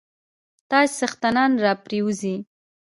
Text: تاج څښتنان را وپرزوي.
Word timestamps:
تاج 0.69 0.87
څښتنان 0.97 1.51
را 1.63 1.73
وپرزوي. 1.77 2.35